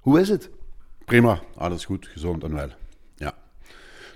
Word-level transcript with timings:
Hoe 0.00 0.20
is 0.20 0.28
het? 0.28 0.50
Prima, 1.04 1.40
alles 1.56 1.84
goed, 1.84 2.06
gezond 2.06 2.44
en 2.44 2.54
wel. 2.54 2.68
Ja. 3.16 3.34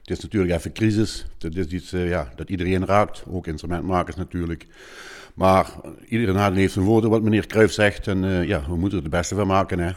Het 0.01 0.11
is 0.11 0.21
natuurlijk 0.21 0.53
even 0.53 0.73
crisis. 0.73 1.27
Het 1.39 1.57
is 1.57 1.67
iets 1.67 1.93
uh, 1.93 2.09
ja, 2.09 2.33
dat 2.37 2.51
iedereen 2.51 2.85
raakt, 2.85 3.25
ook 3.29 3.47
instrumentmakers 3.47 4.17
natuurlijk. 4.17 4.67
Maar 5.35 5.67
iedereen 6.09 6.55
heeft 6.55 6.73
zijn 6.73 6.85
woorden, 6.85 7.11
wat 7.11 7.23
meneer 7.23 7.47
Kruijf 7.47 7.73
zegt. 7.73 8.07
En 8.07 8.23
uh, 8.25 8.45
ja, 8.45 8.65
we 8.69 8.77
moeten 8.77 8.99
er 8.99 9.05
het 9.05 9.13
beste 9.13 9.35
van 9.35 9.47
maken. 9.47 9.79
Hè. 9.79 9.93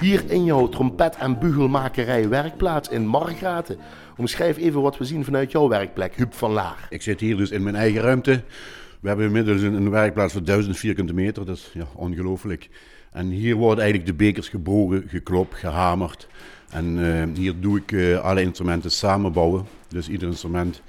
Hier 0.00 0.30
in 0.30 0.44
jouw 0.44 0.68
trompet- 0.68 1.16
en 1.16 1.38
bugelmakerij 1.38 2.28
werkplaats 2.28 2.88
in 2.88 3.06
Margraten. 3.06 3.78
Omschrijf 4.16 4.56
even 4.56 4.82
wat 4.82 4.98
we 4.98 5.04
zien 5.04 5.24
vanuit 5.24 5.50
jouw 5.50 5.68
werkplek, 5.68 6.14
Huub 6.14 6.34
van 6.34 6.52
Laar. 6.52 6.86
Ik 6.90 7.02
zit 7.02 7.20
hier 7.20 7.36
dus 7.36 7.50
in 7.50 7.62
mijn 7.62 7.76
eigen 7.76 8.00
ruimte. 8.00 8.42
We 9.00 9.08
hebben 9.08 9.26
inmiddels 9.26 9.62
een, 9.62 9.90
werkplaats 9.90 10.32
van 10.32 10.44
1000 10.44 10.76
vierkante 10.76 11.14
meter. 11.14 11.44
Dat 11.44 11.56
is 11.56 11.70
ja, 11.74 11.84
ongelooflijk. 11.94 12.68
En 13.12 13.26
hier 13.26 13.54
worden 13.54 13.84
eigenlijk 13.84 14.10
de 14.10 14.24
bekers 14.24 14.48
gebogen, 14.48 15.04
geklopt, 15.08 15.54
gehamerd. 15.54 16.28
En 16.70 16.98
uh, 16.98 17.22
hier 17.34 17.54
doe 17.60 17.78
ik 17.78 17.92
uh, 17.92 18.18
alle 18.18 18.42
instrumenten 18.42 18.90
samenbouwen. 18.90 19.66
Dus 19.88 20.08
ieder 20.08 20.28
instrument 20.28 20.82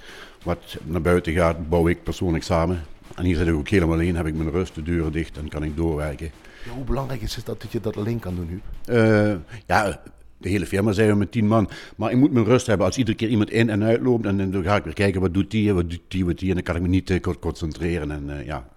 wat 0.44 0.78
naar 0.84 1.02
buiten 1.02 1.34
gaat, 1.34 1.70
bouw 1.70 1.88
ik 1.88 2.04
persoonlijk 2.04 2.44
samen. 2.44 2.84
En 3.16 3.26
hier 3.26 3.36
zit 3.36 3.48
ik 3.48 3.54
ook 3.54 3.70
helemaal 3.70 3.96
alleen, 3.96 4.16
heb 4.16 4.28
ik 4.28 4.36
mijn 4.36 4.52
rust, 4.52 4.76
de 4.76 4.84
deuren 4.84 5.12
dicht 5.12 5.38
en 5.38 5.50
kan 5.50 5.64
ik 5.64 5.78
doorwerken. 5.78 6.32
Ja, 6.66 6.72
hoe 6.72 6.84
belangrijk 6.84 7.22
is 7.22 7.36
het 7.36 7.46
dat 7.46 7.66
je 7.70 7.80
dat 7.80 7.98
alleen 7.98 8.20
kan 8.20 8.36
doen 8.36 8.48
nu? 8.50 8.62
Uh, 8.96 9.36
ja, 9.66 10.02
de 10.38 10.50
hele 10.50 10.66
firma 10.66 10.92
zijn 10.92 11.10
we 11.10 11.16
met 11.16 11.32
tien 11.32 11.48
man. 11.48 11.70
Maar 11.96 12.12
ik 12.12 12.18
moet 12.18 12.32
mijn 12.32 12.46
rust 12.46 12.68
hebben. 12.68 12.86
Als 12.86 12.98
iedere 12.98 13.18
keer 13.18 13.30
iemand 13.30 13.50
in 13.50 13.70
en 13.70 13.84
uit 13.84 14.02
loopt, 14.02 14.26
en 14.26 14.52
dan 14.52 14.64
ga 14.64 14.76
ik 14.76 14.84
weer 14.84 14.94
kijken 14.94 15.22
wat 15.22 15.34
doet 15.34 15.52
die, 15.52 15.74
wat 15.74 15.90
doet 15.90 16.02
die, 16.08 16.26
wat 16.26 16.40
die. 16.40 16.50
En 16.50 16.56
dan 16.56 16.64
kan 16.64 16.76
ik 16.76 16.82
me 16.82 16.88
niet 16.88 17.20
concentreren. 17.40 18.12
En 18.12 18.46
ja, 18.46 18.68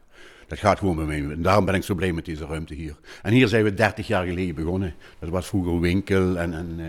dat 0.46 0.58
gaat 0.58 0.78
gewoon 0.78 0.96
bij 0.96 1.04
mij. 1.04 1.30
En 1.30 1.42
daarom 1.42 1.64
ben 1.64 1.74
ik 1.74 1.82
zo 1.82 1.94
blij 1.94 2.12
met 2.12 2.24
deze 2.24 2.46
ruimte 2.46 2.74
hier. 2.74 2.96
En 3.22 3.32
hier 3.32 3.48
zijn 3.48 3.64
we 3.64 3.74
30 3.74 4.06
jaar 4.06 4.26
geleden 4.26 4.54
begonnen. 4.54 4.94
Dat 5.18 5.28
was 5.28 5.46
vroeger 5.46 5.80
winkel 5.80 6.38
en, 6.38 6.54
en, 6.54 6.74
uh, 6.78 6.86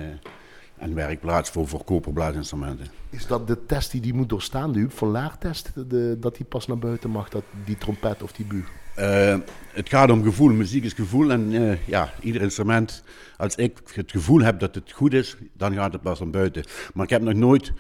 en 0.78 0.94
werkplaats 0.94 1.50
voor, 1.50 1.68
voor 1.68 1.84
koperblaasinstrumenten. 1.84 2.88
Is 3.10 3.28
dat 3.28 3.48
de 3.48 3.66
test 3.66 3.92
die 3.92 4.02
die 4.02 4.14
moet 4.14 4.30
doorstaan, 4.30 4.72
de 4.72 4.80
Huub 4.80 4.92
van 4.92 5.08
Laar-test? 5.08 5.72
Dat 6.18 6.36
die 6.36 6.46
pas 6.46 6.68
naar 6.68 6.78
buiten 6.78 7.10
mag, 7.10 7.30
dat, 7.30 7.44
die 7.66 7.78
trompet 7.78 8.24
of 8.24 8.32
die 8.32 8.46
bugel? 8.46 8.72
Uh, 9.00 9.38
het 9.74 9.90
gaat 9.90 10.12
om 10.12 10.24
gevoel. 10.24 10.52
Muziek 10.52 10.84
is 10.84 10.94
gevoel. 10.94 11.32
En 11.32 11.52
uh, 11.52 11.88
ja, 11.88 12.14
ieder 12.22 12.42
instrument, 12.42 13.04
als 13.38 13.56
ik 13.56 13.80
het 13.94 14.12
gevoel 14.12 14.42
heb 14.42 14.60
dat 14.60 14.76
het 14.76 14.92
goed 14.92 15.14
is, 15.14 15.38
dan 15.54 15.74
gaat 15.74 15.94
het 15.94 16.02
pas 16.02 16.20
naar 16.20 16.30
buiten. 16.30 16.64
Maar 16.94 17.04
ik 17.04 17.10
heb 17.10 17.22
nog 17.22 17.34
nooit 17.34 17.74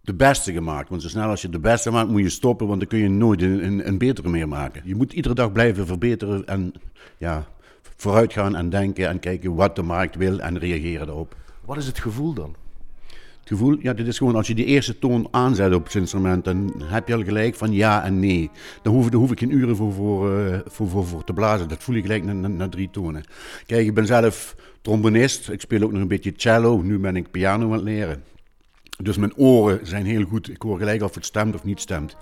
de 0.00 0.14
beste 0.14 0.52
gemaakt. 0.52 0.88
Want 0.88 1.02
zo 1.02 1.08
snel 1.08 1.28
als 1.28 1.42
je 1.42 1.48
de 1.48 1.58
beste 1.58 1.90
maakt, 1.90 2.10
moet 2.10 2.22
je 2.22 2.28
stoppen, 2.28 2.66
want 2.66 2.80
dan 2.80 2.88
kun 2.88 2.98
je 2.98 3.08
nooit 3.08 3.42
een, 3.42 3.88
een, 3.88 3.98
betere 3.98 4.28
meer 4.28 4.48
maken. 4.48 4.82
Je 4.84 4.94
moet 4.94 5.12
iedere 5.12 5.34
dag 5.34 5.52
blijven 5.52 5.86
verbeteren 5.86 6.46
en 6.46 6.72
ja, 7.18 7.46
vooruit 7.96 8.32
gaan 8.32 8.56
en 8.56 8.70
denken 8.70 9.08
en 9.08 9.20
kijken 9.20 9.54
wat 9.54 9.76
de 9.76 9.82
markt 9.82 10.16
wil 10.16 10.40
en 10.40 10.58
reageren 10.58 11.06
daarop. 11.06 11.36
Wat 11.64 11.76
is 11.76 11.86
het 11.86 11.98
gevoel 11.98 12.32
dan? 12.32 12.54
Het 13.40 13.48
gevoel, 13.48 13.76
ja, 13.80 13.92
dit 13.92 14.06
is 14.06 14.18
gewoon 14.18 14.34
als 14.34 14.46
je 14.46 14.54
die 14.54 14.64
eerste 14.64 14.98
toon 14.98 15.28
aanzet 15.30 15.74
op 15.74 15.84
het 15.84 15.94
instrument, 15.94 16.44
dan 16.44 16.82
heb 16.84 17.08
je 17.08 17.14
al 17.14 17.24
gelijk 17.24 17.54
van 17.54 17.72
ja 17.72 18.04
en 18.04 18.20
nee. 18.20 18.50
Dan 18.82 18.94
hoef, 18.94 19.12
hoef 19.12 19.30
ik 19.30 19.38
geen 19.38 19.54
uren 19.54 19.76
voor, 19.76 19.92
voor, 19.92 20.38
uh, 20.38 20.58
voor, 20.66 20.88
voor, 20.88 21.06
voor, 21.06 21.24
te 21.24 21.32
blazen. 21.32 21.68
Dat 21.68 21.82
voel 21.82 21.94
je 21.94 22.02
gelijk 22.02 22.24
na, 22.24 22.32
na, 22.32 22.48
na, 22.48 22.68
drie 22.68 22.90
tonen. 22.90 23.24
Kijk, 23.66 23.86
ik 23.86 23.94
ben 23.94 24.06
zelf 24.06 24.56
trombonist. 24.80 25.48
Ik 25.48 25.60
speel 25.60 25.82
ook 25.82 25.92
nog 25.92 26.00
een 26.00 26.08
beetje 26.08 26.32
cello. 26.36 26.82
Nu 26.82 26.98
ben 26.98 27.16
ik 27.16 27.30
piano 27.30 27.64
aan 27.64 27.72
het 27.72 27.82
leren. 27.82 28.22
Dus 29.02 29.16
mijn 29.16 29.36
oren 29.36 29.86
zijn 29.86 30.06
heel 30.06 30.24
goed. 30.24 30.50
Ik 30.50 30.62
hoor 30.62 30.78
gelijk 30.78 31.02
of 31.02 31.14
het 31.14 31.24
stemt 31.24 31.54
of 31.54 31.64
niet 31.64 31.80
stemt. 31.80 32.16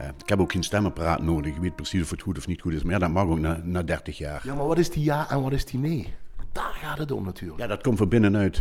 Uh, 0.00 0.06
ik 0.06 0.28
heb 0.28 0.40
ook 0.40 0.52
geen 0.52 0.62
stemapparaat 0.62 1.22
nodig. 1.22 1.54
Ik 1.54 1.60
weet 1.60 1.76
precies 1.76 2.02
of 2.02 2.10
het 2.10 2.22
goed 2.22 2.38
of 2.38 2.46
niet 2.46 2.60
goed 2.60 2.72
is. 2.72 2.82
Maar 2.82 2.92
ja, 2.92 2.98
dat 2.98 3.10
mag 3.10 3.24
ook 3.26 3.38
na, 3.38 3.60
na 3.64 3.82
30 3.82 4.18
jaar. 4.18 4.40
Ja, 4.44 4.54
maar 4.54 4.66
wat 4.66 4.78
is 4.78 4.90
die 4.90 5.04
ja 5.04 5.30
en 5.30 5.42
wat 5.42 5.52
is 5.52 5.64
die 5.64 5.80
nee? 5.80 6.14
Daar 6.52 6.78
gaat 6.82 6.98
het 6.98 7.10
om 7.10 7.24
natuurlijk. 7.24 7.60
Ja, 7.60 7.66
dat 7.66 7.82
komt 7.82 7.98
van 7.98 8.08
binnenuit. 8.08 8.60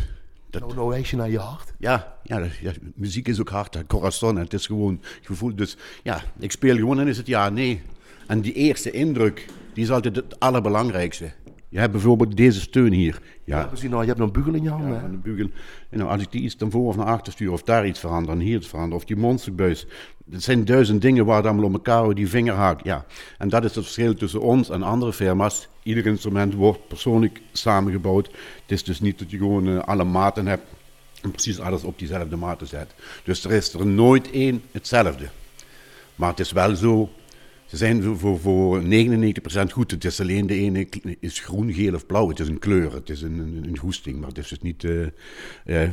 Dat... 0.52 0.62
Nou, 0.62 0.76
nou 0.76 0.90
wijs 0.90 1.10
je 1.10 1.16
naar 1.16 1.30
je 1.30 1.40
hart. 1.40 1.74
Ja, 1.78 2.18
ja, 2.24 2.40
dat, 2.40 2.56
ja, 2.56 2.72
muziek 2.96 3.28
is 3.28 3.40
ook 3.40 3.50
hart, 3.50 3.88
corazon. 3.88 4.36
Het 4.36 4.54
is 4.54 4.66
gewoon 4.66 5.02
gevoel. 5.22 5.56
Dus 5.56 5.78
ja, 6.04 6.24
ik 6.40 6.52
speel 6.52 6.76
gewoon 6.76 7.00
en 7.00 7.08
is 7.08 7.18
het 7.18 7.28
ja, 7.28 7.50
nee. 7.50 7.82
En 8.28 8.42
die 8.42 8.54
eerste 8.54 8.92
indruk, 8.92 9.46
die 9.74 9.84
is 9.84 9.92
altijd 9.92 10.16
het 10.16 10.40
allerbelangrijkste. 10.40 11.32
Je 11.72 11.80
hebt 11.80 11.92
bijvoorbeeld 11.92 12.38
deze 12.38 12.60
steun 12.60 12.94
hier. 12.94 13.22
Ja, 13.44 13.60
ja 13.60 13.66
precies. 13.66 13.90
Nou, 13.90 14.02
je 14.02 14.08
hebt 14.08 14.20
een 14.20 14.32
bugel 14.32 14.54
in 14.54 14.64
je 14.64 14.70
handen. 14.70 14.94
Ja, 14.94 15.04
een 15.04 15.22
bugel. 15.22 15.50
En 15.90 15.98
nou, 15.98 16.10
als 16.10 16.22
ik 16.22 16.32
die 16.32 16.42
iets 16.42 16.56
naar 16.56 16.70
voor 16.70 16.88
of 16.88 16.96
naar 16.96 17.06
achter 17.06 17.34
stuur, 17.34 17.52
of 17.52 17.64
daar 17.64 17.88
iets 17.88 18.00
verander, 18.00 18.34
en 18.34 18.40
hier 18.40 18.58
iets 18.58 18.68
verander, 18.68 18.98
of 18.98 19.06
die 19.06 19.16
monsterbuis. 19.16 19.86
Dat 20.26 20.42
zijn 20.42 20.66
duizend 20.66 21.02
dingen 21.02 21.26
waar 21.26 21.38
het 21.38 21.46
allemaal 21.46 21.66
om 21.66 21.74
elkaar 21.74 22.14
die 22.14 22.30
vinger 22.30 22.54
haakt. 22.54 22.84
Ja. 22.84 23.06
En 23.38 23.50
dat 23.50 23.64
is 23.64 23.76
het 23.76 23.84
verschil 23.84 24.14
tussen 24.14 24.42
ons 24.42 24.70
en 24.70 24.84
andere 24.84 25.14
firma's. 25.14 25.68
Ieder 25.84 26.06
instrument 26.06 26.54
wordt 26.54 26.88
persoonlijk 26.88 27.42
samengebouwd. 27.52 28.26
Het 28.26 28.72
is 28.72 28.84
dus 28.84 29.00
niet 29.00 29.20
dat 29.20 29.32
je 29.32 29.38
gewoon 29.38 29.68
uh, 29.68 29.80
alle 29.80 30.04
maten 30.04 30.48
hebt 30.48 30.66
en 31.22 31.32
precies 31.32 31.60
alles 31.60 31.84
op 31.84 32.00
diezelfde 32.00 32.36
maten 32.36 32.68
zet. 32.68 32.94
Dus 33.24 33.44
er 33.44 33.52
is 33.52 33.74
er 33.74 33.86
nooit 33.86 34.32
één 34.32 34.62
hetzelfde. 34.72 35.30
Maar 36.16 36.30
het 36.30 36.40
is 36.40 36.52
wel 36.52 36.76
zo 36.76 37.10
ze 37.72 37.78
zijn 37.78 38.18
voor, 38.18 38.40
voor 38.40 38.82
99% 38.84 38.86
goed. 39.72 39.92
Het 39.92 40.06
is 40.06 40.20
alleen 40.20 40.48
de 40.48 40.54
ene 40.54 40.88
is 41.20 41.40
groen, 41.40 41.74
geel 41.74 41.94
of 41.94 42.06
blauw. 42.06 42.30
Het 42.30 42.40
is 42.40 42.48
een 42.48 42.60
kleur, 42.60 42.94
het 42.94 43.10
is 43.10 43.22
een, 43.22 43.40
een, 43.40 43.66
een 43.68 43.78
goesting. 43.78 44.20
Maar 44.20 44.28
het 44.28 44.38
is 44.38 44.48
dus 44.48 44.60
niet 44.60 44.84
uh, 44.84 45.08
uh, 45.66 45.90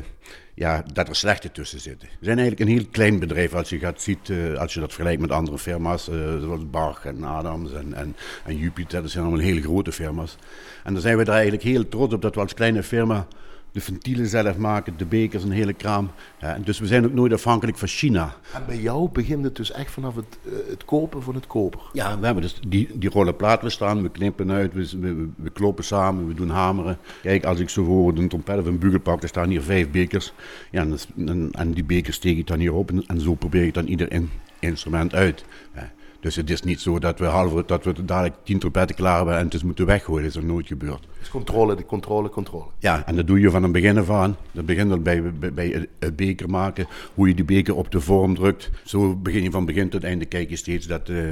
ja, 0.55 0.85
dat 0.93 1.09
er 1.09 1.17
slechte 1.17 1.53
tussen 1.53 1.81
zitten. 1.81 2.09
We 2.19 2.25
zijn 2.25 2.39
eigenlijk 2.39 2.71
een 2.71 2.77
heel 2.77 2.87
klein 2.91 3.19
bedrijf 3.19 3.55
als 3.55 3.69
je, 3.69 3.79
gaat, 3.79 4.03
ziet, 4.03 4.29
uh, 4.29 4.55
als 4.55 4.75
je 4.75 4.81
dat 4.81 4.93
vergelijkt 4.93 5.21
met 5.21 5.31
andere 5.31 5.59
firma's. 5.59 6.05
zoals 6.41 6.71
Bach 6.71 7.05
en 7.05 7.25
Adams 7.25 7.73
en, 7.73 8.15
en, 8.45 8.57
Jupiter. 8.57 9.03
Dat 9.03 9.11
zijn 9.11 9.25
allemaal 9.25 9.45
hele 9.45 9.63
grote 9.63 9.93
firma's. 9.93 10.37
En 10.85 10.93
dan 10.93 11.03
zijn 11.03 11.17
we 11.17 11.25
daar 11.25 11.35
eigenlijk 11.35 11.65
heel 11.65 11.89
trots 11.89 12.15
op 12.15 12.23
dat 12.23 12.35
we 12.35 12.41
als 12.41 12.55
kleine 12.55 12.83
firma 12.83 13.27
de 13.73 13.81
ventielen 13.81 14.27
zelf 14.27 14.57
maken, 14.57 14.95
de 14.97 15.07
bekers, 15.07 15.43
een 15.43 15.51
hele 15.51 15.73
kraam. 15.73 16.11
Ja, 16.41 16.59
dus 16.65 16.79
we 16.79 16.87
zijn 16.87 17.05
ook 17.05 17.13
nooit 17.13 17.33
afhankelijk 17.33 17.79
van 17.79 17.89
China. 17.89 18.35
En 18.55 18.63
bij 18.67 18.81
jou 18.81 19.09
begint 19.13 19.45
het 19.45 19.57
dus 19.57 19.73
echt 19.73 19.91
vanaf 19.91 20.15
het, 20.15 20.39
uh, 20.43 20.53
het 20.69 20.85
kopen 20.85 21.23
van 21.23 21.35
het 21.35 21.47
koper? 21.47 21.81
Ja, 21.93 22.19
we 22.19 22.25
hebben 22.25 22.43
dus 22.43 22.61
die, 22.69 22.99
die 22.99 23.11
rollen 23.11 23.37
plaat 23.37 23.63
we 23.63 23.71
staan, 23.71 24.03
we 24.03 24.11
knippen 24.11 24.51
uit, 24.51 24.73
we, 24.73 24.99
we, 25.01 25.29
we, 25.37 25.51
kloppen 25.51 25.85
samen, 25.85 26.27
we 26.27 26.35
doen 26.35 26.51
hameren. 26.51 26.99
Kijk, 27.23 27.45
als 27.45 27.61
ik 27.61 27.69
zo 27.69 27.85
voor 27.85 28.17
een 28.17 28.29
trompet 28.29 28.59
of 28.59 28.67
een 28.67 28.79
bugel 28.79 29.01
pak, 29.01 29.23
er 29.23 29.29
staan 29.29 29.49
hier 29.49 29.63
vijf 29.63 29.91
bekers. 29.91 30.33
Ja, 30.71 30.81
en, 30.81 30.99
en, 31.27 31.51
en 31.53 31.73
die 31.73 31.85
bekers 31.85 32.17
steek 32.17 32.39
ik 32.39 32.47
dan 32.47 32.59
hier 32.59 32.75
op 32.75 32.91
en, 32.91 33.07
en 33.07 33.21
zo 33.21 33.35
probeer 33.35 33.65
ik 33.65 33.75
dan 33.75 33.87
ieder 33.87 34.13
in, 34.13 34.31
instrument 34.59 35.15
uit. 35.15 35.45
Ja. 35.75 35.91
Dus 36.21 36.37
het 36.37 36.51
is 36.51 36.63
niet 36.63 36.81
zo 36.81 36.99
dat 36.99 37.19
we, 37.19 37.25
halve, 37.25 37.63
dat 37.67 37.85
we 37.85 38.05
dadelijk 38.05 38.35
tien 38.43 38.59
trompetten 38.59 38.97
klaar 38.97 39.17
hebben 39.17 39.37
en 39.37 39.45
het 39.45 39.55
is 39.55 39.63
moeten 39.63 39.87
weggooien. 39.87 40.23
Dat 40.23 40.31
is 40.31 40.37
er 40.37 40.45
nooit 40.45 40.67
gebeurd. 40.67 41.07
Dus 41.19 41.29
controle, 41.29 41.77
de 41.77 41.85
controle, 41.85 42.29
controle. 42.29 42.65
Ja, 42.79 43.07
en 43.07 43.17
dat 43.17 43.27
doe 43.27 43.41
je 43.41 43.51
van 43.51 43.63
het 43.63 43.73
begin 43.73 43.99
af 43.99 44.11
aan. 44.11 44.37
Dat 44.53 44.67
begint 44.67 44.91
al 44.91 44.99
bij, 44.99 45.33
bij, 45.33 45.53
bij 45.53 45.89
het 45.99 46.17
beker 46.17 46.51
maken, 46.51 46.87
hoe 47.15 47.29
je 47.29 47.35
die 47.35 47.45
beker 47.45 47.75
op 47.75 47.91
de 47.91 48.01
vorm 48.01 48.35
drukt. 48.35 48.71
Zo 48.85 49.17
begin 49.17 49.43
je 49.43 49.51
van 49.51 49.65
begin 49.65 49.89
tot 49.89 50.05
einde, 50.05 50.25
kijk 50.25 50.51
je 50.51 50.57
steeds 50.57 50.87
dat, 50.87 51.09
uh, 51.09 51.29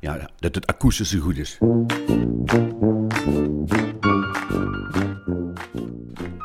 ja, 0.00 0.30
dat 0.38 0.54
het 0.54 0.66
akoestische 0.66 1.18
goed 1.18 1.38
is. 1.38 1.58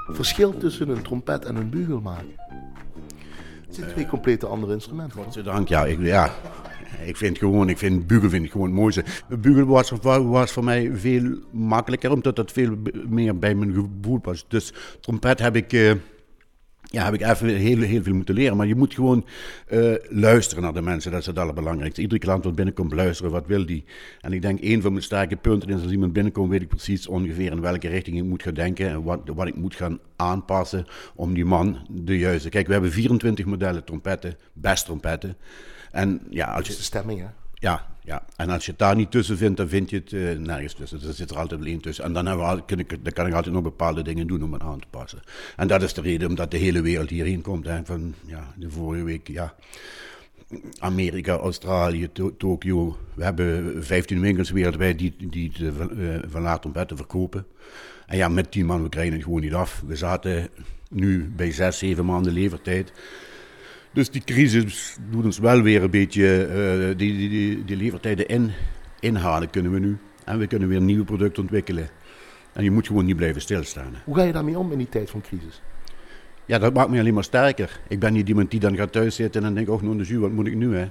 Verschil 0.07 0.57
tussen 0.57 0.89
een 0.89 1.01
trompet 1.01 1.45
en 1.45 1.55
een 1.55 1.69
bugel 1.69 2.01
maken? 2.01 2.35
Het 3.65 3.75
zijn 3.75 3.89
twee 3.89 4.05
complete 4.05 4.47
andere 4.47 4.73
instrumenten. 4.73 5.23
Godzijdank, 5.23 5.67
ja. 5.67 5.85
Ik, 5.85 5.99
ja. 6.01 6.31
Ik 7.05 7.17
vind 7.17 7.37
gewoon, 7.37 7.69
ik 7.69 7.77
vind 7.77 8.07
bugel 8.07 8.29
vind 8.29 8.45
ik 8.45 8.51
gewoon 8.51 8.67
het 8.67 8.75
mooiste. 8.75 9.03
Bugel 9.39 9.65
was, 9.65 9.91
was 10.01 10.51
voor 10.51 10.63
mij 10.63 10.91
veel 10.93 11.39
makkelijker, 11.51 12.11
omdat 12.11 12.35
dat 12.35 12.51
veel 12.51 12.75
meer 13.09 13.39
bij 13.39 13.55
mijn 13.55 13.73
gevoel 13.73 14.19
was. 14.21 14.45
Dus 14.47 14.73
trompet 14.99 15.39
heb 15.39 15.55
ik, 15.55 15.73
uh, 15.73 15.91
ja, 16.81 17.03
heb 17.03 17.13
ik 17.13 17.21
even 17.21 17.47
heel, 17.47 17.81
heel 17.81 18.03
veel 18.03 18.13
moeten 18.13 18.35
leren. 18.35 18.57
Maar 18.57 18.67
je 18.67 18.75
moet 18.75 18.93
gewoon 18.93 19.25
uh, 19.71 19.93
luisteren 20.09 20.63
naar 20.63 20.73
de 20.73 20.81
mensen, 20.81 21.11
dat 21.11 21.19
is 21.19 21.25
het 21.25 21.39
allerbelangrijkste. 21.39 22.01
Iedere 22.01 22.19
klant 22.19 22.43
wat 22.43 22.55
binnenkomt, 22.55 22.93
luisteren, 22.93 23.31
wat 23.31 23.47
wil 23.47 23.65
die? 23.65 23.83
En 24.21 24.33
ik 24.33 24.41
denk, 24.41 24.59
een 24.61 24.81
van 24.81 24.91
mijn 24.91 25.03
sterke 25.03 25.35
punten 25.35 25.69
is, 25.69 25.81
als 25.81 25.91
iemand 25.91 26.13
binnenkomt, 26.13 26.49
weet 26.49 26.61
ik 26.61 26.67
precies 26.67 27.07
ongeveer 27.07 27.51
in 27.51 27.61
welke 27.61 27.87
richting 27.87 28.17
ik 28.17 28.23
moet 28.23 28.43
gaan 28.43 28.53
denken 28.53 28.89
en 28.89 29.03
wat, 29.03 29.19
wat 29.35 29.47
ik 29.47 29.55
moet 29.55 29.75
gaan 29.75 29.99
aanpassen 30.15 30.85
om 31.15 31.33
die 31.33 31.45
man 31.45 31.77
de 31.89 32.17
juiste... 32.17 32.49
Kijk, 32.49 32.67
we 32.67 32.73
hebben 32.73 32.91
24 32.91 33.45
modellen 33.45 33.83
trompetten, 33.83 34.37
best 34.53 34.85
trompetten. 34.85 35.37
En 35.93 36.21
ja, 36.29 36.45
als 36.45 36.67
je... 36.67 36.75
de 36.75 36.81
stemming, 36.81 37.19
hè? 37.19 37.27
Ja, 37.53 37.85
ja, 38.01 38.23
en 38.35 38.49
als 38.49 38.65
je 38.65 38.71
het 38.71 38.79
daar 38.79 38.95
niet 38.95 39.11
tussen 39.11 39.37
vindt, 39.37 39.57
dan 39.57 39.67
vind 39.67 39.89
je 39.89 39.95
het 39.95 40.11
uh, 40.11 40.37
nergens 40.37 40.73
tussen. 40.73 41.01
Er 41.07 41.13
zit 41.13 41.29
er 41.29 41.37
altijd 41.37 41.59
alleen 41.59 41.81
tussen. 41.81 42.03
En 42.03 42.13
dan, 42.13 42.25
hebben 42.25 42.55
we, 42.55 42.65
kan, 42.65 42.79
ik, 42.79 43.03
dan 43.03 43.13
kan 43.13 43.27
ik 43.27 43.33
altijd 43.33 43.53
nog 43.53 43.63
bepaalde 43.63 44.01
dingen 44.01 44.27
doen 44.27 44.43
om 44.43 44.53
het 44.53 44.61
aan 44.61 44.79
te 44.79 44.87
passen. 44.89 45.19
En 45.55 45.67
dat 45.67 45.81
is 45.81 45.93
de 45.93 46.01
reden 46.01 46.29
omdat 46.29 46.51
de 46.51 46.57
hele 46.57 46.81
wereld 46.81 47.09
hierheen 47.09 47.41
komt. 47.41 47.65
Hè, 47.65 47.85
van 47.85 48.13
ja, 48.25 48.53
de 48.55 48.69
vorige 48.69 49.03
week, 49.03 49.27
ja. 49.27 49.55
Amerika, 50.79 51.33
Australië, 51.33 52.11
to 52.11 52.37
Tokio. 52.37 52.97
We 53.13 53.23
hebben 53.23 53.83
15 53.83 54.21
winkels 54.21 54.51
wereldwijd 54.51 54.99
die, 54.99 55.15
die 55.17 55.51
de 55.51 55.71
uh, 55.97 56.31
van 56.31 56.41
laat 56.41 56.61
trompetten 56.61 56.97
verkopen. 56.97 57.45
En 58.05 58.17
ja, 58.17 58.27
met 58.27 58.51
die 58.53 58.65
man, 58.65 58.83
we 58.83 58.89
krijgen 58.89 59.13
het 59.13 59.23
gewoon 59.23 59.41
niet 59.41 59.53
af. 59.53 59.83
We 59.85 59.95
zaten 59.95 60.49
nu 60.89 61.31
bij 61.35 61.51
zes, 61.51 61.77
zeven 61.77 62.05
maanden 62.05 62.33
levertijd. 62.33 62.91
Dus 63.93 64.09
die 64.09 64.23
crisis 64.23 64.97
doet 65.09 65.25
ons 65.25 65.39
wel 65.39 65.61
weer 65.61 65.83
een 65.83 65.89
beetje 65.89 66.47
uh, 66.47 66.97
die, 66.97 67.17
die, 67.17 67.29
die, 67.29 67.65
die 67.65 67.77
levertijden 67.77 68.27
in, 68.27 68.51
inhalen 68.99 69.49
kunnen 69.49 69.71
we 69.71 69.79
nu. 69.79 69.97
En 70.25 70.39
we 70.39 70.47
kunnen 70.47 70.67
weer 70.67 70.81
nieuwe 70.81 71.03
producten 71.03 71.41
ontwikkelen. 71.41 71.89
En 72.53 72.63
je 72.63 72.71
moet 72.71 72.87
gewoon 72.87 73.05
niet 73.05 73.15
blijven 73.15 73.41
stilstaan. 73.41 73.95
Hoe 74.03 74.15
ga 74.15 74.23
je 74.23 74.31
daarmee 74.31 74.57
om 74.57 74.71
in 74.71 74.77
die 74.77 74.89
tijd 74.89 75.09
van 75.09 75.21
crisis? 75.21 75.61
Ja, 76.45 76.59
dat 76.59 76.73
maakt 76.73 76.89
me 76.89 76.99
alleen 76.99 77.13
maar 77.13 77.23
sterker. 77.23 77.79
Ik 77.87 77.99
ben 77.99 78.13
niet 78.13 78.27
iemand 78.27 78.51
die 78.51 78.59
dan 78.59 78.75
gaat 78.75 78.91
thuis 78.91 79.15
zitten 79.15 79.41
en 79.41 79.45
dan 79.47 79.55
denkt, 79.55 79.69
oh, 79.69 79.81
nou, 79.81 80.03
de 80.03 80.19
wat 80.19 80.31
moet 80.31 80.47
ik 80.47 80.55
nu, 80.55 80.75
hè? 80.75 80.89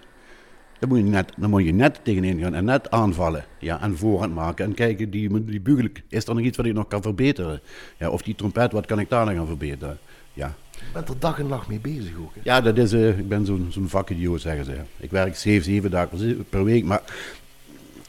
Dan 0.79 0.89
moet 0.89 0.99
je 0.99 1.05
net, 1.05 1.33
dan 1.37 1.51
moet 1.51 1.65
je 1.65 1.73
net 1.73 2.01
tegenin 2.03 2.41
gaan 2.41 2.55
en 2.55 2.65
net 2.65 2.91
aanvallen. 2.91 3.45
Ja, 3.59 3.81
en 3.81 3.97
voorhand 3.97 4.35
maken 4.35 4.65
en 4.65 4.75
kijken, 4.75 5.11
die, 5.11 5.45
die 5.45 5.61
bugel, 5.61 5.89
is 6.09 6.27
er 6.27 6.35
nog 6.35 6.45
iets 6.45 6.57
wat 6.57 6.67
ik 6.67 6.73
nog 6.73 6.89
kan 6.89 7.03
verbeteren? 7.03 7.61
Ja, 7.99 8.11
of 8.11 8.23
die 8.23 8.35
trompet, 8.35 8.73
wat 8.73 8.87
kan 8.87 8.99
ik 8.99 9.09
daar 9.09 9.27
nog 9.27 9.35
gaan 9.35 9.47
verbeteren? 9.47 9.99
Ja. 10.33 10.55
Je 10.71 10.83
bent 10.93 11.09
er 11.09 11.19
dag 11.19 11.39
en 11.39 11.47
nacht 11.47 11.69
mee 11.69 11.81
bezig 11.81 12.17
ook. 12.21 12.35
Hè? 12.35 12.41
Ja, 12.45 12.61
dat 12.61 12.79
is, 12.79 12.93
uh, 12.93 13.19
ik 13.19 13.29
ben 13.29 13.47
zo'n 13.47 13.67
zo'n 13.71 13.89
vakidioot, 13.89 14.41
zeggen 14.41 14.65
ze. 14.65 14.77
Ik 14.97 15.11
werk 15.11 15.37
zeven, 15.37 15.65
zeven 15.65 15.91
dagen 15.91 16.47
per 16.49 16.65
week, 16.65 16.85
maar 16.85 17.03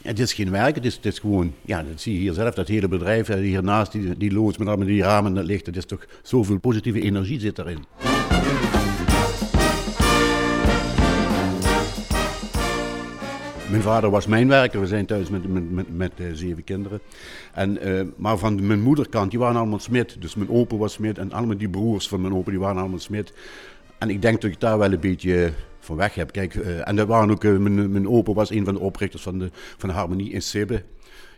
het 0.02 0.18
is 0.18 0.32
geen 0.32 0.50
werk, 0.50 0.74
het 0.74 0.84
is, 0.84 0.94
het 0.94 1.06
is 1.06 1.18
gewoon, 1.18 1.54
ja, 1.62 1.82
dat 1.82 2.00
zie 2.00 2.12
je 2.12 2.18
hier 2.18 2.32
zelf, 2.32 2.54
dat 2.54 2.68
hele 2.68 2.88
bedrijf 2.88 3.26
hiernaast, 3.26 3.92
die, 3.92 4.16
die 4.16 4.32
loods 4.32 4.58
met 4.58 4.68
allemaal 4.68 4.86
die 4.86 5.02
ramen 5.02 5.34
dat 5.34 5.44
ligt, 5.44 5.66
het 5.66 5.76
is 5.76 5.86
toch 5.86 6.06
zoveel 6.22 6.58
positieve 6.58 7.00
energie 7.00 7.40
zit 7.40 7.58
erin. 7.58 7.84
Mijn 13.74 13.86
vader 13.86 14.10
was 14.10 14.26
mijn 14.26 14.48
werker, 14.48 14.80
we 14.80 14.86
zijn 14.86 15.06
thuis 15.06 15.30
met, 15.30 15.52
met, 15.52 15.70
met, 15.70 15.96
met 15.96 16.12
uh, 16.16 16.26
zeven 16.32 16.64
kinderen. 16.64 17.00
En, 17.52 17.88
uh, 17.88 18.02
maar 18.16 18.38
van 18.38 18.66
mijn 18.66 18.80
moederkant, 18.80 19.30
die 19.30 19.38
waren 19.38 19.56
allemaal 19.56 19.78
smid. 19.78 20.16
Dus 20.20 20.34
mijn 20.34 20.50
opa 20.50 20.76
was 20.76 20.92
smid 20.92 21.18
en 21.18 21.32
allemaal 21.32 21.56
die 21.56 21.68
broers 21.68 22.08
van 22.08 22.20
mijn 22.20 22.34
opa, 22.34 22.50
die 22.50 22.60
waren 22.60 22.80
allemaal 22.80 22.98
smid. 22.98 23.32
En 23.98 24.10
ik 24.10 24.22
denk 24.22 24.40
dat 24.40 24.50
ik 24.50 24.60
daar 24.60 24.78
wel 24.78 24.92
een 24.92 25.00
beetje 25.00 25.52
van 25.78 25.96
weg 25.96 26.14
heb. 26.14 26.32
Kijk, 26.32 26.54
en 26.54 26.96
dat 26.96 27.06
waren 27.06 27.30
ook, 27.30 27.42
mijn, 27.42 27.92
mijn 27.92 28.08
opa 28.08 28.32
was 28.32 28.50
een 28.50 28.64
van 28.64 28.74
de 28.74 28.80
oprichters 28.80 29.22
van 29.22 29.38
de, 29.38 29.50
van 29.76 29.88
de 29.88 29.94
Harmonie 29.94 30.32
in 30.32 30.42
Sibbe. 30.42 30.82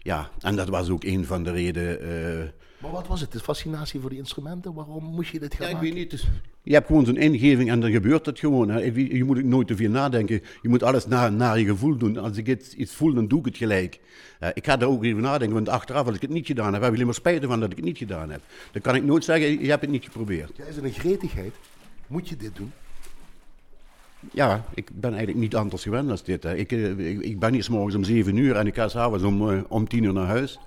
Ja, 0.02 0.30
en 0.40 0.56
dat 0.56 0.68
was 0.68 0.90
ook 0.90 1.04
een 1.04 1.24
van 1.24 1.42
de 1.42 1.50
redenen 1.50 2.52
maar 2.78 2.90
wat 2.90 3.06
was 3.06 3.20
het? 3.20 3.32
De 3.32 3.40
fascinatie 3.40 4.00
voor 4.00 4.11
die 4.11 4.19
instrumenten? 4.19 4.75
Waarom 4.75 5.05
moest 5.05 5.31
je 5.31 5.38
dit 5.38 5.55
gaan 5.55 5.67
ja, 5.67 5.73
maken? 5.73 5.88
Ik 5.88 5.94
weet 5.94 6.02
niet. 6.02 6.11
Dus, 6.11 6.28
je 6.62 6.73
hebt 6.73 6.87
gewoon 6.87 7.05
zo'n 7.05 7.17
ingeving 7.17 7.70
en 7.70 7.81
dan 7.81 7.90
gebeurt 7.90 8.26
het 8.26 8.38
gewoon. 8.38 8.69
Hè. 8.69 8.78
Je, 8.94 9.25
moet 9.25 9.44
nooit 9.44 9.67
te 9.67 9.76
veel 9.76 9.90
nadenken. 9.90 10.43
Je 10.62 10.69
moet 10.69 10.82
alles 10.82 11.06
naar, 11.06 11.32
naar 11.32 11.58
je 11.58 11.64
gevoel 11.64 11.96
doen. 11.96 12.19
Als 12.19 12.37
ik 12.37 12.49
iets, 12.49 12.75
iets 12.75 12.94
voel, 12.94 13.14
dan 13.14 13.28
doe 13.28 13.38
ik 13.38 13.44
het 13.44 13.56
gelijk. 13.56 14.00
Uh, 14.40 14.49
ik 14.55 14.64
ga 14.64 14.81
er 14.81 14.87
ook 14.87 15.05
even 15.05 15.23
nadenken, 15.23 15.55
want 15.55 15.69
achteraf, 15.69 16.06
als 16.06 16.14
ik 16.14 16.23
het 16.23 16.31
niet 16.31 16.46
gedaan 16.46 16.73
heb, 16.73 16.82
heb 16.82 16.88
ik 16.88 16.94
alleen 16.94 17.06
maar 17.06 17.14
spijt 17.14 17.44
van 17.44 17.61
dat 17.61 17.70
ik 17.70 17.76
het 17.76 17.84
niet 17.84 17.99
gedaan 17.99 18.31
heb. 18.31 18.40
Dan 18.73 18.82
kan 18.82 18.94
ik 18.94 19.05
nooit 19.05 19.25
zeggen, 19.25 19.61
je 19.61 19.69
hebt 19.69 19.81
het 19.81 19.90
niet 19.90 20.05
geprobeerd. 20.05 20.50
Ja, 20.56 20.64
is 20.64 20.76
een 20.76 20.93
gretigheid? 20.93 21.55
Moet 22.06 22.29
je 22.29 22.37
dit 22.37 22.56
doen? 22.56 22.72
Ja, 24.32 24.64
ik 24.75 24.90
ben 24.94 25.11
eigenlijk 25.11 25.40
niet 25.40 25.56
anders 25.56 25.82
gewend 25.82 26.08
dan 26.08 26.19
dit. 26.25 26.43
Hè. 26.43 26.56
Ik, 26.56 26.72
eh, 26.72 26.99
ik, 26.99 27.20
ik 27.20 27.38
ben 27.38 27.52
hier 27.52 27.62
s 27.62 27.69
morgens 27.69 27.94
om 27.94 28.05
zeven 28.05 28.37
uur 28.37 28.56
en 28.56 28.67
ik 28.67 28.75
ga 28.75 28.88
s'avonds 28.88 29.25
om, 29.25 29.50
uh, 29.50 29.61
om 29.69 29.88
tien 29.88 30.02
uur 30.02 30.12
naar 30.12 30.26
huis. 30.26 30.58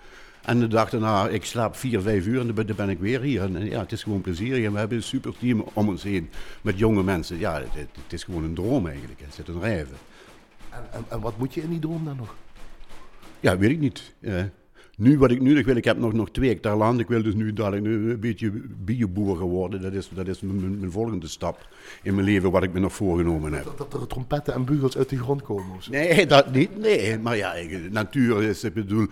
En 0.42 0.60
de 0.60 0.68
dag 0.68 0.90
daarna, 0.90 1.28
ik 1.28 1.46
slaap 1.46 1.76
vier, 1.76 2.02
vijf 2.02 2.26
uur 2.26 2.40
en 2.40 2.56
dan 2.56 2.76
ben 2.76 2.90
ik 2.90 3.00
weer 3.00 3.22
hier. 3.22 3.42
En 3.42 3.66
ja, 3.66 3.80
het 3.80 3.92
is 3.92 4.04
gewoon 4.04 4.22
plezierig 4.22 4.66
en 4.66 4.72
we 4.72 4.80
hebben 4.80 4.98
een 4.98 5.04
super 5.04 5.38
team 5.38 5.66
om 5.74 5.88
ons 5.88 6.04
heen 6.04 6.30
met 6.62 6.78
jonge 6.78 7.04
mensen. 7.04 7.40
Ja, 7.40 7.54
het, 7.54 7.74
het 7.74 8.14
is 8.14 8.24
gewoon 8.24 8.44
een 8.44 8.54
droom 8.54 8.88
eigenlijk. 8.88 9.20
Het 9.22 9.34
zit 9.34 9.48
een 9.48 9.62
rijven. 9.62 9.98
En, 10.70 10.84
en, 10.92 11.06
en, 11.08 11.20
wat 11.20 11.38
moet 11.38 11.54
je 11.54 11.62
in 11.62 11.70
die 11.70 11.80
droom 11.80 12.06
dan 12.06 12.16
nog? 12.16 12.36
Ja, 13.40 13.58
weet 13.58 13.70
ik 13.70 13.80
niet. 13.80 14.14
Ja. 14.20 14.50
Nu, 15.00 15.18
wat 15.18 15.31
ik 15.31 15.42
nu 15.42 15.54
nog 15.54 15.66
wil, 15.66 15.75
ik 15.75 15.86
heb 15.86 15.98
nog, 15.98 16.13
nog 16.13 16.31
twee 16.31 16.50
hectare 16.50 16.75
land. 16.75 17.00
Ik 17.00 17.07
wil 17.07 17.24
dus 17.24 17.34
nu 17.34 17.54
dadelijk 17.54 17.86
een 17.86 18.19
beetje 18.19 18.51
bioboer 18.84 19.38
geworden. 19.38 19.81
Dat 19.81 19.94
is, 19.94 20.10
dat 20.13 20.28
is 20.28 20.42
mijn, 20.42 20.80
mijn, 20.80 20.92
volgende 20.92 21.28
stap 21.28 21.68
in 22.04 22.13
mijn 22.16 22.25
leven, 22.25 22.51
wat 22.51 22.63
ik 22.63 22.74
me 22.74 22.80
nog 22.80 22.94
voorgenomen 22.94 23.54
heb. 23.54 23.63
Dat, 23.63 23.78
dat 23.78 24.01
er 24.01 24.07
trompetten 24.07 24.54
en 24.54 24.66
bugels 24.66 24.98
uit 24.98 25.10
de 25.10 25.18
grond 25.18 25.42
komen? 25.42 25.75
Of 25.75 25.90
Nee, 25.90 26.25
dat 26.25 26.51
niet. 26.51 26.78
Nee, 26.78 27.19
maar 27.19 27.38
ja, 27.38 27.54
natuur 27.90 28.44
is, 28.44 28.63
ik 28.63 28.74
bedoel, 28.74 29.07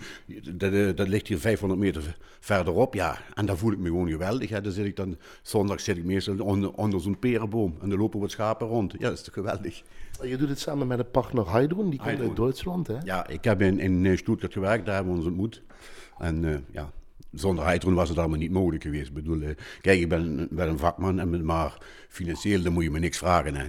dat, 0.52 0.72
eh, 0.72 0.96
dat 0.96 1.08
ligt 1.08 1.28
hier 1.28 1.38
500 1.38 1.80
meter 1.80 2.16
verderop. 2.40 2.94
Ja, 2.94 3.18
en 3.34 3.46
daar 3.46 3.56
voel 3.56 3.72
ik 3.72 3.78
me 3.78 3.86
gewoon 3.86 4.08
geweldig. 4.08 4.48
Hè. 4.48 4.60
Dan 4.60 4.72
zit 4.72 4.86
ik 4.86 4.96
dan, 4.96 5.16
zondag 5.42 5.80
zit 5.80 5.96
ik 5.96 6.04
meestal 6.04 6.38
onder, 6.38 6.72
onder 6.72 7.00
zo'n 7.00 7.18
perenboom 7.18 7.76
en 7.80 7.88
dan 7.88 7.98
lopen 7.98 8.20
wat 8.20 8.30
schapen 8.30 8.66
rond. 8.66 8.92
Ja, 8.92 8.98
dat 8.98 9.12
is 9.12 9.22
toch 9.22 9.34
geweldig. 9.34 9.82
Je 10.22 10.36
doet 10.36 10.48
het 10.48 10.58
samen 10.58 10.86
met 10.86 10.98
een 10.98 11.10
partner 11.10 11.50
Heidrun, 11.50 11.90
die 11.90 11.98
komt 11.98 12.20
uit 12.20 12.36
Duitsland, 12.36 12.86
hè? 12.86 12.96
Ja, 13.04 13.28
ik 13.28 13.44
heb 13.44 13.62
in, 13.62 13.78
in 13.78 14.18
Stuttgart 14.18 14.52
gewerkt, 14.52 14.86
daar 14.86 14.94
hebben 14.94 15.12
we 15.12 15.18
ons 15.18 15.28
ontmoet. 15.28 15.62
En 16.18 16.42
uh, 16.42 16.56
ja, 16.70 16.90
zonder 17.32 17.64
Heidrun 17.64 17.94
was 17.94 18.08
het 18.08 18.18
allemaal 18.18 18.38
niet 18.38 18.50
mogelijk 18.50 18.82
geweest. 18.82 19.08
Ik 19.08 19.14
bedoel, 19.14 19.40
uh, 19.40 19.48
kijk, 19.80 20.00
ik 20.00 20.08
ben 20.08 20.48
wel 20.50 20.68
een 20.68 20.78
vakman, 20.78 21.18
en, 21.18 21.44
maar 21.44 21.78
financieel 22.08 22.62
dan 22.62 22.72
moet 22.72 22.84
je 22.84 22.90
me 22.90 22.98
niks 22.98 23.18
vragen. 23.18 23.54
Hè. 23.54 23.66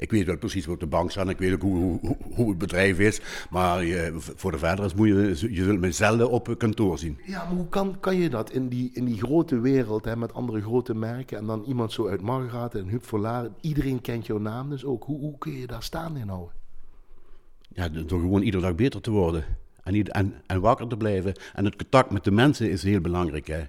Ik 0.00 0.10
weet 0.10 0.26
wel 0.26 0.38
precies 0.38 0.66
wat 0.66 0.80
de 0.80 0.86
bank 0.86 1.10
staat, 1.10 1.28
ik 1.28 1.38
weet 1.38 1.52
ook 1.52 1.62
hoe, 1.62 1.98
hoe, 2.00 2.16
hoe 2.34 2.48
het 2.48 2.58
bedrijf 2.58 2.98
is. 2.98 3.20
Maar 3.50 3.84
je, 3.84 4.14
voor 4.16 4.50
de 4.50 4.58
verdere 4.58 4.90
moet 4.96 5.08
je, 5.08 5.54
je 5.54 5.64
zult 5.64 5.80
me 5.80 5.92
zelden 5.92 6.30
op 6.30 6.54
kantoor 6.58 6.98
zien. 6.98 7.18
Ja, 7.24 7.44
maar 7.44 7.54
hoe 7.54 7.68
kan, 7.68 8.00
kan 8.00 8.16
je 8.16 8.30
dat 8.30 8.50
in 8.50 8.68
die, 8.68 8.90
in 8.92 9.04
die 9.04 9.18
grote 9.18 9.60
wereld 9.60 10.04
hè, 10.04 10.16
met 10.16 10.34
andere 10.34 10.60
grote 10.60 10.94
merken 10.94 11.38
en 11.38 11.46
dan 11.46 11.64
iemand 11.64 11.92
zo 11.92 12.08
uit 12.08 12.20
Margraat 12.20 12.74
en 12.74 12.88
Huub 12.88 13.50
iedereen 13.60 14.00
kent 14.00 14.26
jouw 14.26 14.38
naam 14.38 14.70
dus 14.70 14.84
ook. 14.84 15.04
Hoe, 15.04 15.18
hoe 15.18 15.38
kun 15.38 15.52
je 15.52 15.66
daar 15.66 15.82
staan 15.82 16.16
in 16.16 16.28
houden? 16.28 16.54
Ja, 17.68 17.88
door 17.88 18.20
gewoon 18.20 18.42
iedere 18.42 18.62
dag 18.62 18.74
beter 18.74 19.00
te 19.00 19.10
worden. 19.10 19.44
En, 19.94 20.34
en, 20.46 20.60
wakker 20.60 20.86
te 20.86 20.96
blijven. 20.96 21.32
En 21.54 21.64
het 21.64 21.76
contact 21.76 22.10
met 22.10 22.24
de 22.24 22.30
mensen 22.30 22.70
is 22.70 22.82
heel 22.82 23.00
belangrijk. 23.00 23.46
Hè. 23.46 23.60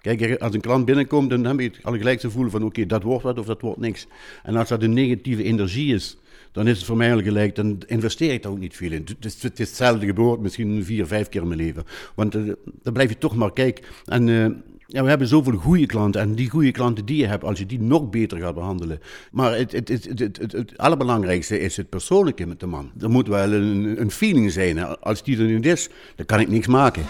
Kijk, 0.00 0.40
als 0.40 0.54
een 0.54 0.60
klant 0.60 0.84
binnenkomt, 0.84 1.30
dan 1.30 1.44
heb 1.44 1.60
je 1.60 1.72
al 1.82 1.96
gelijk 1.96 2.18
te 2.18 2.30
voelen 2.30 2.50
van 2.50 2.64
oké, 2.64 2.86
dat 2.86 3.02
wordt 3.02 3.22
wat 3.22 3.38
of 3.38 3.46
dat 3.46 3.60
wordt 3.60 3.80
niks. 3.80 4.06
En 4.42 4.56
als 4.56 4.68
dat 4.68 4.82
een 4.82 4.92
negatieve 4.92 5.42
energie 5.42 5.94
is, 5.94 6.16
dan 6.52 6.66
is 6.66 6.76
het 6.76 6.86
voor 6.86 6.96
mij 6.96 7.12
al 7.12 7.22
gelijk, 7.22 7.54
dan 7.54 7.82
investeer 7.86 8.32
ik 8.32 8.42
daar 8.42 8.52
ook 8.52 8.58
niet 8.58 8.76
veel 8.76 8.92
in. 8.92 9.04
Het 9.06 9.24
is, 9.24 9.42
het 9.42 9.58
hetzelfde 9.58 10.06
geboord, 10.06 10.40
misschien 10.40 10.84
vier, 10.84 11.06
vijf 11.06 11.28
keer 11.28 11.42
in 11.42 11.48
mijn 11.48 11.60
leven. 11.60 11.84
Want 12.14 12.34
uh, 12.34 12.52
dan 12.82 12.92
blijf 12.92 13.08
je 13.08 13.18
toch 13.18 13.36
maar 13.36 13.52
kijken. 13.52 13.84
En 14.04 14.26
uh, 14.26 14.46
ja, 14.86 15.02
we 15.02 15.08
hebben 15.08 15.26
zoveel 15.26 15.56
goede 15.56 15.86
klanten. 15.86 16.20
En 16.20 16.34
die 16.34 16.50
goede 16.50 16.70
klanten 16.70 17.04
die 17.04 17.16
je 17.16 17.26
hebt, 17.26 17.44
als 17.44 17.58
je 17.58 17.66
die 17.66 17.80
nog 17.80 18.10
beter 18.10 18.38
gaat 18.38 18.54
behandelen. 18.54 19.00
Maar 19.30 19.56
het, 19.56 19.72
het, 19.72 19.88
het, 19.88 20.18
het, 20.18 20.52
het, 20.52 20.78
allerbelangrijkste 20.78 21.60
is 21.60 21.76
het 21.76 21.88
persoonlijke 21.88 22.46
met 22.46 22.60
de 22.60 22.66
man. 22.66 22.90
Er 23.00 23.10
moet 23.10 23.28
wel 23.28 23.52
een, 23.52 24.00
een 24.00 24.10
feeling 24.10 24.52
zijn. 24.52 25.00
Als 25.00 25.22
die 25.22 25.38
er 25.38 25.44
niet 25.44 25.66
is, 25.66 25.88
dan 26.14 26.26
kan 26.26 26.40
ik 26.40 26.48
niks 26.48 26.66
maken. 26.66 27.02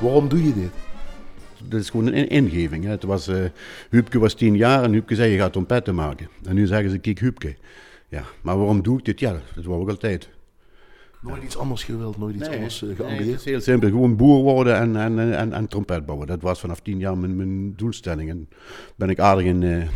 Waarom 0.00 0.28
doe 0.28 0.44
je 0.44 0.54
dit? 0.54 0.70
Dat 1.68 1.80
is 1.80 1.90
gewoon 1.90 2.06
een 2.06 2.28
ingeving. 2.28 2.84
Hè. 2.84 2.90
Het 2.90 3.02
was, 3.02 3.28
uh, 3.28 3.36
Huubke 3.90 4.18
was 4.18 4.34
tien 4.34 4.56
jaar 4.56 4.82
en 4.82 4.92
Huubke 4.92 5.14
zei 5.14 5.32
je 5.32 5.38
gaat 5.38 5.52
trompetten 5.52 5.94
maken. 5.94 6.28
En 6.44 6.54
nu 6.54 6.66
zeggen 6.66 6.90
ze 6.90 6.98
kijk 6.98 7.18
Huubke. 7.18 7.56
Ja, 8.08 8.24
maar 8.40 8.56
waarom 8.56 8.82
doe 8.82 8.98
ik 8.98 9.04
dit? 9.04 9.20
Ja, 9.20 9.40
dat 9.54 9.64
wou 9.64 9.82
ik 9.82 9.88
altijd. 9.88 10.28
Nooit 11.22 11.42
iets 11.42 11.56
anders 11.56 11.84
gewild, 11.84 12.18
nooit 12.18 12.34
iets 12.34 12.48
anders 12.48 12.82
uh, 12.82 12.96
geambieerd? 12.96 13.30
het 13.30 13.38
is 13.38 13.44
heel 13.44 13.60
simpel. 13.60 13.88
Gewoon 13.88 14.16
boer 14.16 14.42
worden 14.42 14.76
en, 14.76 14.96
en, 14.96 15.36
en, 15.36 15.52
en 15.52 15.66
trompet 15.66 16.06
bouwen. 16.06 16.26
Dat 16.26 16.42
was 16.42 16.60
vanaf 16.60 16.80
tien 16.80 16.98
jaar 16.98 17.18
mijn, 17.18 17.36
mijn 17.36 17.76
doelstelling. 17.76 18.30
En 18.30 18.48
ben 18.96 19.08
ik 19.08 19.18
aardig, 19.18 19.44
in, 19.44 19.62
uh, 19.62 19.88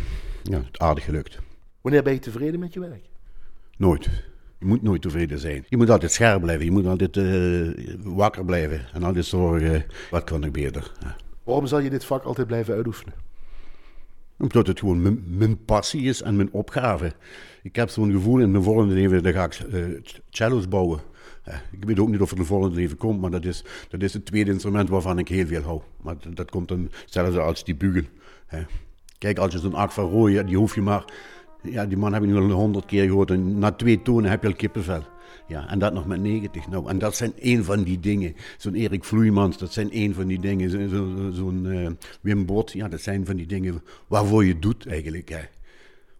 ja, 0.43 0.61
aardig 0.71 1.03
gelukt. 1.03 1.39
Wanneer 1.81 2.03
ben 2.03 2.13
je 2.13 2.19
tevreden 2.19 2.59
met 2.59 2.73
je 2.73 2.79
werk? 2.79 3.05
Nooit. 3.77 4.09
Je 4.59 4.65
moet 4.65 4.81
nooit 4.81 5.01
tevreden 5.01 5.39
zijn. 5.39 5.65
Je 5.69 5.77
moet 5.77 5.89
altijd 5.89 6.11
scherp 6.11 6.41
blijven. 6.41 6.65
Je 6.65 6.71
moet 6.71 6.85
altijd 6.85 7.17
uh, 7.17 7.69
wakker 8.03 8.45
blijven. 8.45 8.85
En 8.93 9.03
altijd 9.03 9.25
zorgen, 9.25 9.85
wat 10.11 10.23
kan 10.23 10.43
ik 10.43 10.51
beter? 10.51 10.91
Ja. 10.99 11.15
Waarom 11.43 11.67
zal 11.67 11.79
je 11.79 11.89
dit 11.89 12.05
vak 12.05 12.23
altijd 12.23 12.47
blijven 12.47 12.73
uitoefenen? 12.73 13.13
Omdat 14.39 14.67
het 14.67 14.79
gewoon 14.79 15.01
mijn, 15.01 15.23
mijn, 15.27 15.65
passie 15.65 16.01
is 16.01 16.21
en 16.21 16.35
mijn 16.35 16.51
opgave. 16.51 17.13
Ik 17.63 17.75
heb 17.75 17.89
zo'n 17.89 18.11
gevoel 18.11 18.39
in 18.39 18.51
mijn 18.51 18.63
volgende 18.63 18.93
leven, 18.93 19.23
dan 19.23 19.33
ga 19.33 19.43
ik 19.43 19.59
uh, 19.73 19.85
cello's 20.29 20.67
bouwen. 20.67 20.99
Uh, 21.47 21.55
ik 21.71 21.85
weet 21.85 21.99
ook 21.99 22.09
niet 22.09 22.21
of 22.21 22.31
er 22.31 22.39
een 22.39 22.45
volgende 22.45 22.75
leven 22.75 22.97
komt, 22.97 23.21
maar 23.21 23.31
dat 23.31 23.45
is, 23.45 23.63
dat 23.89 24.01
is 24.01 24.13
het 24.13 24.25
tweede 24.25 24.51
instrument 24.51 24.89
waarvan 24.89 25.19
ik 25.19 25.27
heel 25.27 25.47
veel 25.47 25.61
hou. 25.61 25.81
Maar 26.01 26.15
dat, 26.33 26.51
komt 26.51 26.67
dan 26.67 26.89
hetzelfde 27.01 27.39
als 27.39 27.63
die 27.63 27.75
bugel. 27.75 28.03
Kijk, 29.17 29.37
als 29.37 29.53
je 29.53 29.59
zo'n 29.59 29.73
Art 29.73 29.93
van 29.93 30.09
Rooij, 30.09 30.43
die 30.43 30.57
hoef 30.57 30.75
je 30.75 30.81
maar... 30.81 31.05
Ja, 31.71 31.85
die 31.85 31.97
man 31.97 32.13
heb 32.13 32.23
ik 32.23 32.29
nu 32.29 32.35
al 32.35 32.49
honderd 32.49 32.85
keer 32.85 33.05
gehoord 33.05 33.31
en 33.31 33.59
na 33.59 33.71
twee 33.71 34.01
tonen 34.01 34.29
heb 34.29 34.41
je 34.41 34.47
al 34.47 34.55
kippenvel. 34.55 35.03
Ja, 35.47 35.69
en 35.69 35.79
dat 35.79 35.93
nog 35.93 36.05
met 36.05 36.21
90. 36.21 36.67
Nou, 36.67 36.89
en 36.89 36.99
dat 36.99 37.15
zijn 37.15 37.33
een 37.39 37.63
van 37.63 37.83
die 37.83 37.99
dingen. 37.99 38.35
Zo'n 38.57 38.73
Erik 38.73 39.03
Vloeimans, 39.03 39.57
dat 39.57 39.73
zijn 39.73 39.89
een 39.91 40.13
van 40.13 40.27
die 40.27 40.39
dingen. 40.39 40.69
Zo'n 40.69 40.89
zo, 40.89 41.31
zo 41.31 41.51
uh, 41.51 41.89
Wim 42.21 42.45
Bot, 42.45 42.71
ja, 42.71 42.87
dat 42.87 43.01
zijn 43.01 43.25
van 43.25 43.35
die 43.35 43.45
dingen 43.45 43.81
waarvoor 44.07 44.45
je 44.45 44.51
het 44.51 44.61
doet 44.61 44.87
eigenlijk. 44.87 45.29
Hè. 45.29 45.39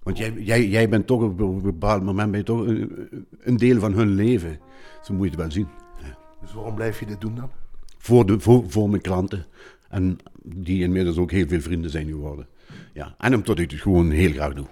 Want 0.03 0.17
jij, 0.17 0.33
jij, 0.33 0.67
jij 0.67 0.89
bent 0.89 1.07
toch 1.07 1.21
op 1.21 1.39
een 1.39 1.61
bepaald 1.61 2.03
moment 2.03 2.31
ben 2.31 2.39
je 2.39 2.45
toch 2.45 2.67
een, 2.67 3.07
een 3.39 3.57
deel 3.57 3.79
van 3.79 3.93
hun 3.93 4.15
leven. 4.15 4.59
Zo 5.03 5.13
moet 5.13 5.23
je 5.23 5.29
het 5.29 5.39
wel 5.39 5.51
zien. 5.51 5.67
Ja. 6.01 6.17
Dus 6.41 6.53
waarom 6.53 6.75
blijf 6.75 6.99
je 6.99 7.05
dit 7.05 7.21
doen 7.21 7.35
dan? 7.35 7.49
Voor, 7.97 8.25
de, 8.25 8.39
voor, 8.39 8.63
voor 8.67 8.89
mijn 8.89 9.01
klanten. 9.01 9.45
En 9.89 10.17
die 10.43 10.83
inmiddels 10.83 11.17
ook 11.17 11.31
heel 11.31 11.47
veel 11.47 11.61
vrienden 11.61 11.91
zijn 11.91 12.07
geworden. 12.07 12.47
Ja. 12.93 13.15
En 13.17 13.35
omdat 13.35 13.59
ik 13.59 13.71
het 13.71 13.81
gewoon 13.81 14.11
heel 14.11 14.31
graag 14.31 14.53
doe. 14.53 14.65